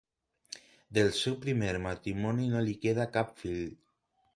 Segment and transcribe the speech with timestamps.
[0.99, 3.67] Del seu primer matrimoni no li queda cap fill.